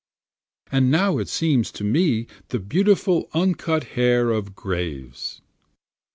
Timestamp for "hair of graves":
3.93-5.41